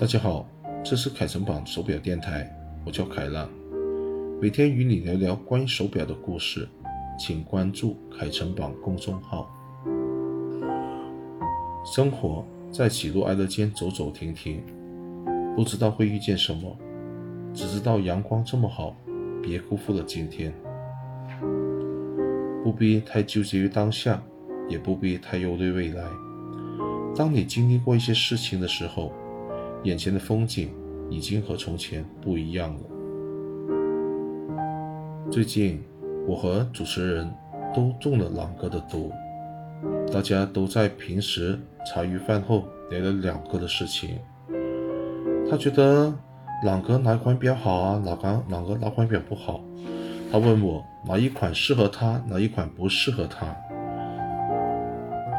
[0.00, 0.46] 大家好，
[0.84, 2.48] 这是凯城榜手表电台，
[2.86, 3.50] 我叫凯浪，
[4.40, 6.68] 每天与你聊聊关于手表的故事，
[7.18, 9.50] 请关注凯城榜公众号。
[11.84, 14.62] 生活在喜怒哀乐间走走停停，
[15.56, 16.78] 不知道会遇见什么，
[17.52, 18.96] 只知道阳光这么好，
[19.42, 20.54] 别辜负了今天。
[22.62, 24.22] 不必太纠结于当下，
[24.68, 26.04] 也不必太忧虑未来。
[27.16, 29.12] 当你经历过一些事情的时候，
[29.84, 30.70] 眼前的风景
[31.08, 32.80] 已经和从前不一样了。
[35.30, 35.82] 最近，
[36.26, 37.30] 我和主持人
[37.74, 39.12] 都中了朗哥的毒，
[40.12, 44.18] 大家都在平时茶余饭后聊了朗哥的事情。
[45.50, 46.12] 他觉得
[46.64, 48.02] 朗哥哪款表好啊？
[48.04, 49.62] 哪款朗哥哪款表不好？
[50.30, 53.54] 他问我哪一款适合他，哪一款不适合他。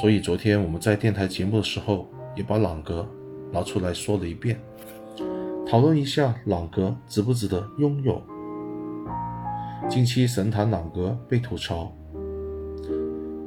[0.00, 3.08] 所以昨天我们在电台节目的时候，也把朗格
[3.54, 4.58] 拿出来说了一遍，
[5.64, 8.20] 讨论一下朗格值不值得拥有。
[9.88, 11.96] 近期神坛朗格被吐槽，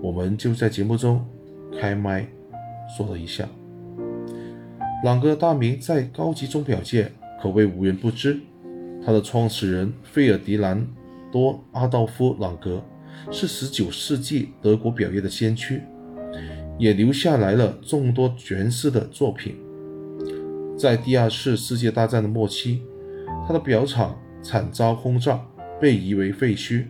[0.01, 1.23] 我们就在节目中
[1.77, 2.25] 开麦
[2.95, 3.45] 说了一下。
[5.03, 7.11] 朗格大名在高级钟表界
[7.43, 8.39] 可谓无人不知，
[9.05, 10.87] 他的创始人费尔迪南
[11.33, 12.81] 多·阿道夫·朗格
[13.29, 15.81] 是19世纪德国表业的先驱。
[16.79, 19.55] 也留下来了众多绝世的作品。
[20.77, 22.83] 在第二次世界大战的末期，
[23.47, 25.43] 他的表厂惨遭轰炸，
[25.81, 26.85] 被夷为废墟。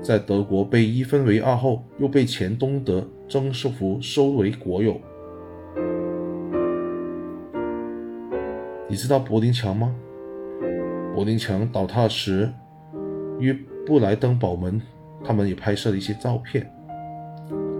[0.00, 5.00] 在德国被一分为二后，又被前东德曾师傅收为国有。
[8.88, 9.92] 你知道柏林墙吗？
[11.12, 12.48] 柏林墙倒塌时，
[13.40, 13.52] 与
[13.84, 14.80] 布莱登堡门，
[15.24, 16.72] 他们也拍摄了一些照片。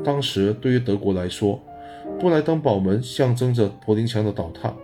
[0.03, 1.63] 当时对于德国来说，
[2.19, 4.75] 布莱登堡门象征着柏林墙的倒塌，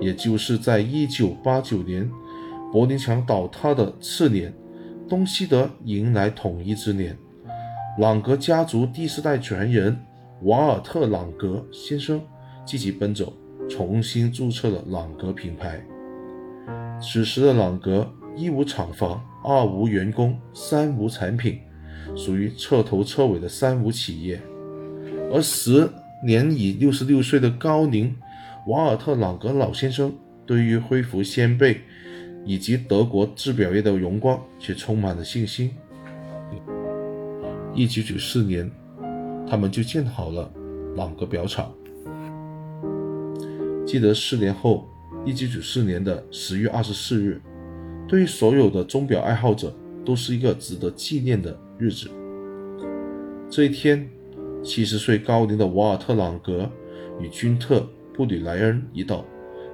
[0.00, 2.10] 也就是在1989年，
[2.72, 4.52] 柏林墙倒塌的次年，
[5.08, 7.16] 东西德迎来统一之年。
[7.98, 9.98] 朗格家族第四代传人
[10.42, 12.20] 瓦尔特·朗格先生
[12.64, 13.32] 积极奔走，
[13.68, 15.82] 重新注册了朗格品牌。
[17.00, 21.58] 此时的朗格一无厂房，二无员工，三无产品，
[22.14, 24.40] 属于彻头彻尾的三无企业。
[25.32, 25.88] 而时
[26.24, 28.14] 年已六十六岁的高龄
[28.68, 30.12] 瓦尔特·朗格老先生，
[30.44, 31.80] 对于恢复先辈
[32.44, 35.70] 以及德国制表业的荣光，却充满了信心。
[37.74, 38.70] 一九九四年，
[39.48, 40.52] 他们就建好了
[40.96, 41.72] 朗格表厂。
[43.86, 44.86] 记得四年后，
[45.24, 47.40] 一九九四年的十月二十四日，
[48.06, 49.74] 对于所有的钟表爱好者，
[50.04, 52.10] 都是一个值得纪念的日子。
[53.48, 54.06] 这一天。
[54.60, 56.68] 七十岁高龄的瓦尔特·朗格
[57.20, 57.78] 与君特·
[58.18, 59.24] 布吕莱恩一道，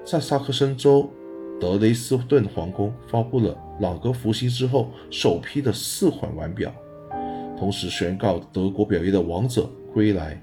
[0.04, 1.10] 在萨克森州
[1.58, 6.70] 德雷斯顿皇宫发布了朗格复兴之后首批的四款腕表，
[7.58, 10.38] 同时宣告德国表业的王者归来。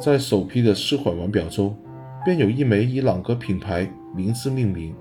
[0.00, 1.78] 在首批的四款腕表中，
[2.24, 4.96] 便有一枚以朗格品牌名字命名，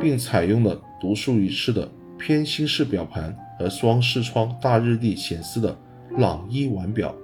[0.00, 1.86] 并采用了独树一帜的
[2.18, 5.76] 偏心式表盘和双视窗大日历显示的。
[6.18, 7.14] 朗伊腕表，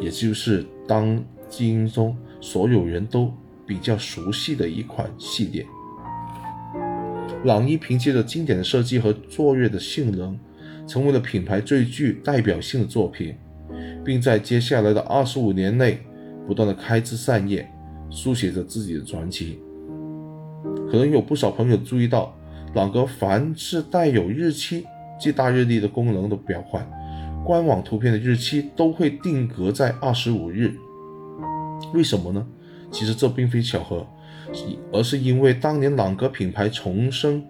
[0.00, 3.32] 也就是当今中所有人都
[3.66, 5.66] 比较熟悉的一款系列。
[7.44, 10.38] 朗逸凭借着经典的设计和卓越的性能，
[10.86, 13.34] 成为了品牌最具代表性的作品，
[14.04, 15.98] 并在接下来的二十五年内
[16.46, 17.68] 不断的开枝散叶，
[18.10, 19.58] 书写着自己的传奇。
[20.90, 22.34] 可能有不少朋友注意到，
[22.74, 24.84] 朗格凡是带有日期
[25.20, 26.88] 即大日历的功能的表款。
[27.46, 30.74] 官网图片的日期都会定格在二十五日，
[31.94, 32.44] 为什么呢？
[32.90, 34.04] 其实这并非巧合，
[34.92, 37.40] 而是因为当年朗格品牌重生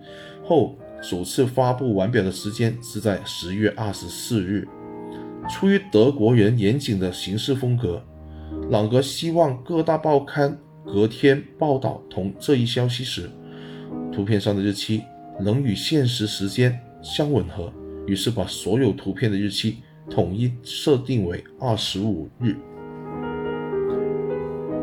[0.44, 4.68] 后首次发布腕表的时间是在十月二十四日。
[5.48, 8.04] 出于德国人严谨的行事风格，
[8.68, 13.30] 朗格希望各大报刊隔天报道同这一消息时，
[14.12, 15.02] 图片上的日期
[15.40, 17.72] 能与现实时间相吻合，
[18.06, 19.78] 于是把所有图片的日期。
[20.10, 22.56] 统一设定为二十五日。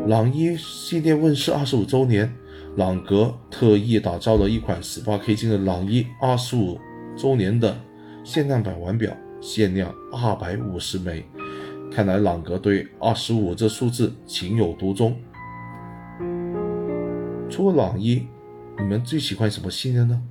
[0.06, 2.30] 朗伊系列问世二十五周年，
[2.76, 6.78] 朗格特意打造了一款十八 K 金的朗伊二十五
[7.16, 7.74] 周年的
[8.22, 11.24] 限量版腕表，限量二百五十枚。
[11.90, 15.16] 看来朗格对二十五这数字情有独钟。
[17.48, 18.26] 除了朗伊，
[18.78, 20.22] 你们最喜欢什么系列呢？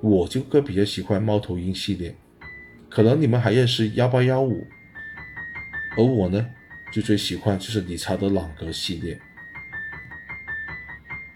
[0.00, 2.14] 我就个比较喜欢猫头鹰系列。
[2.94, 4.64] 可能你们还认识幺八幺五，
[5.96, 6.46] 而我呢，
[6.92, 9.20] 就最喜欢就是理查德朗格系列。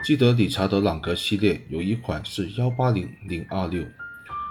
[0.05, 3.83] 记得理查德朗格系列有一款是幺八零零二六，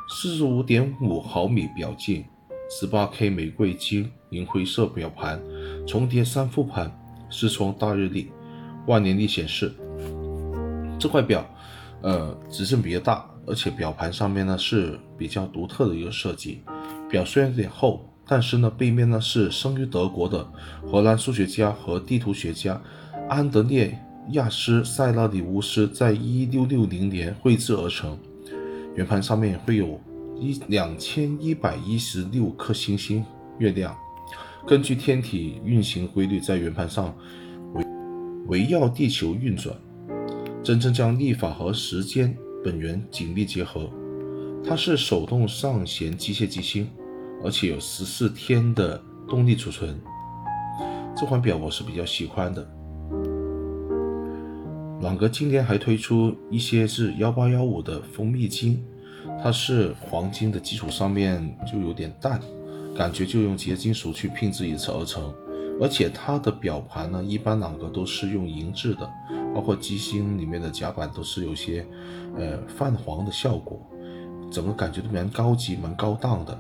[0.09, 2.25] 四十五点五毫米表径，
[2.69, 5.42] 十八 K 玫瑰金银灰色表盘，
[5.88, 6.92] 重叠三副盘，
[7.30, 8.30] 视窗大日历，
[8.86, 9.74] 万年历显示。
[11.00, 11.50] 这块表，
[12.01, 16.62] 呃，指针比较大，而且表盘上面呢是比较独特的一个设计。
[17.09, 20.48] 表虽然有点厚，但是呢背面呢是生于德国的
[20.86, 22.81] 荷兰数学家和地图学家
[23.30, 23.98] 安德烈。
[24.31, 28.19] 亚斯塞拉里乌斯在一六六零年绘制而成，
[28.94, 29.98] 圆盘上面会有
[30.38, 33.24] 一两千一百一十六颗星星、
[33.57, 33.95] 月亮，
[34.68, 37.15] 根据天体运行规律，在圆盘上
[37.74, 37.86] 围
[38.48, 39.74] 围绕地球运转，
[40.62, 43.89] 真正将历法和时间本源紧密结合。
[44.62, 46.89] 它是手动上弦机械机芯，
[47.44, 50.00] 而且有十四天的动力储存。
[51.16, 52.68] 这款表我是比较喜欢的。
[55.01, 58.84] 朗格今年还推出一些是幺八幺五的蜂蜜金，
[59.42, 62.42] 它是黄金的基础上面就有点淡，
[62.95, 65.34] 感觉就用结晶属去拼制一次而成。
[65.80, 69.07] 而且它的表盘呢，一般朗格都是用银制的，
[69.54, 71.86] 包括机芯里面的夹板都是有些
[72.36, 73.80] 呃泛黄的效果，
[74.51, 76.60] 整个感觉都蛮高级、蛮高档的。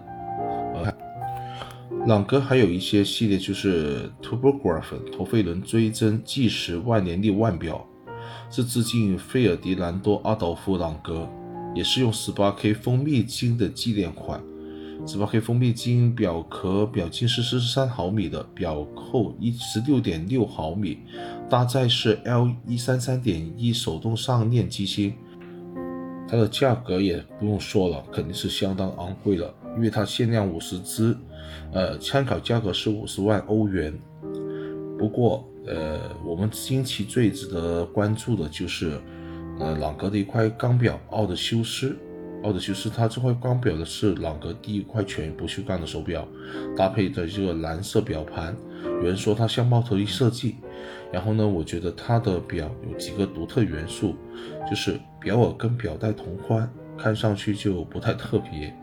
[2.07, 7.85] 朗格还有一些系列就是 Turbograph 陀飞轮追针计时万年历腕表。
[8.49, 11.27] 是致敬费尔迪南多·阿道夫·朗格，
[11.75, 14.41] 也是用 18K 蜂蜜金的纪念款。
[15.05, 20.99] 18K 蜂蜜金表壳表径是43毫米的，表扣16.6毫米，
[21.49, 25.13] 搭载是 L133.1 手动上链机芯。
[26.29, 31.15] 它的价格也不用说了，肯定是相当昂贵了，因为它限量五十只，
[31.71, 33.93] 呃，参考价格是五十万欧元。
[34.97, 38.99] 不过，呃，我们近期最值得关注的就是，
[39.59, 41.95] 呃，朗格的一块钢表奥德修斯。
[42.43, 46.27] 奥德修斯它这块钢表的是朗格第一块全不锈钢的手表，
[46.75, 48.55] 搭配的这个蓝色表盘。
[48.83, 50.55] 有人说它像猫头鹰设计。
[51.11, 54.15] 然后呢，我觉得它的表有几个独特元素，
[54.69, 58.75] 就是表耳跟表带同宽，看上去就不太特别。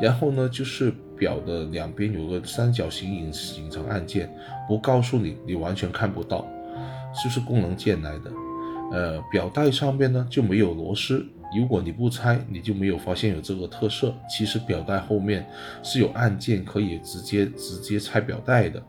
[0.00, 4.28] 然后呢，就是表的两边有个三角形隐隐藏按键，
[4.66, 6.46] 不告诉你，你完全看不到，
[7.22, 8.30] 就是功能键来的。
[8.92, 11.24] 呃，表带上面呢就没有螺丝，
[11.56, 14.14] 如果你不拆，你就没有发现有这个特色。
[14.28, 15.46] 其实表带后面
[15.82, 18.82] 是有按键可以直接直接拆表带的。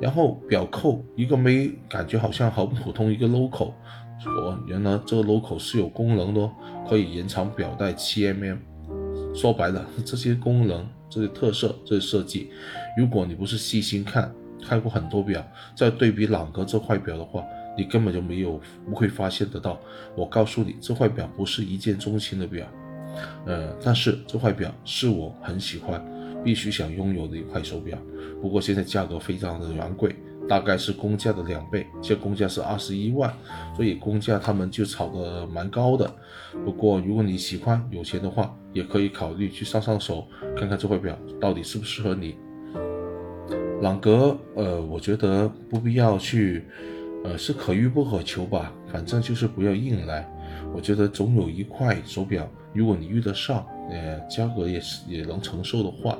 [0.00, 3.74] 然后表扣一个没感觉好像很普通一个 logo，
[4.24, 6.50] 哦，原来这个 logo 是有功能的，
[6.88, 8.56] 可以延长表带七 mm。
[9.34, 12.50] 说白了，这些功能、这些特色、这些设计，
[12.96, 14.32] 如果你不是细心看，
[14.62, 17.42] 看过很多表，再对比朗格这块表的话，
[17.76, 19.80] 你根本就没有不会发现得到。
[20.16, 22.66] 我告诉你，这块表不是一见钟情的表，
[23.46, 26.04] 呃，但是这块表是我很喜欢、
[26.44, 27.96] 必须想拥有的一块手表。
[28.42, 30.14] 不过现在价格非常的昂贵。
[30.50, 33.32] 大概是公价的两倍，现在公价是二十一万，
[33.76, 36.12] 所以公价他们就炒得蛮高的。
[36.64, 40.26] 不过如果你喜欢有钱的话，也可以考虑去上上手，
[40.56, 42.34] 看看这块表到底适不适合你。
[43.80, 46.64] 朗格，呃，我觉得不必要去，
[47.22, 50.28] 呃，是可遇不可求吧，反正就是不要硬来。
[50.74, 56.18] 我觉得总有一块手表，如果你遇得上，呃，价格也是也能承受的话。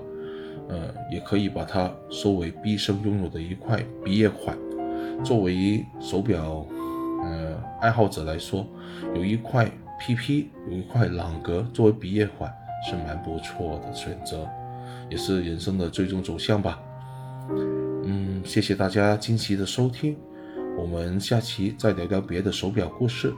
[0.70, 4.56] 呃，也可以把它收为毕生拥有的一块毕业款。
[5.24, 6.66] 作为手表，
[7.22, 8.66] 呃，爱好者来说，
[9.14, 12.50] 有一块 PP，有一块朗格作为毕业款
[12.88, 14.48] 是蛮不错的选择，
[15.10, 16.80] 也是人生的最终走向吧。
[18.04, 20.16] 嗯，谢谢大家近期的收听，
[20.78, 23.34] 我们下期再聊聊别的手表故事，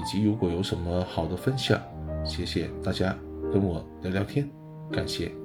[0.00, 1.80] 以及如果有什么好的分享，
[2.24, 3.16] 谢谢大家
[3.52, 4.48] 跟我聊聊天，
[4.90, 5.43] 感谢。